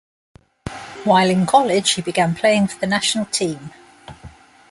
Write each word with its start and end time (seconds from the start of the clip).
While 1.03 1.29
in 1.29 1.45
college, 1.45 1.91
he 1.91 2.01
began 2.01 2.33
playing 2.33 2.69
for 2.69 2.79
the 2.79 2.87
national 2.87 3.25
team. 3.25 3.69